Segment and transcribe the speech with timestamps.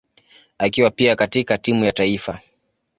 [0.57, 2.41] akiwa pia katika timu ya taifa.